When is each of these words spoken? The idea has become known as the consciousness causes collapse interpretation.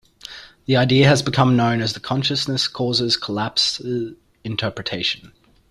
The 0.65 0.75
idea 0.77 1.07
has 1.07 1.21
become 1.21 1.55
known 1.55 1.79
as 1.79 1.93
the 1.93 1.99
consciousness 1.99 2.67
causes 2.67 3.15
collapse 3.15 3.79
interpretation. 4.43 5.31